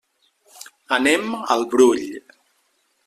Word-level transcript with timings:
Anem 0.97 1.27
al 1.57 1.67
Brull. 1.75 2.03